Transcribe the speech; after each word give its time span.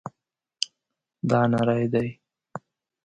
دا 1.29 1.41
نری 1.51 1.85
دی 1.93 2.07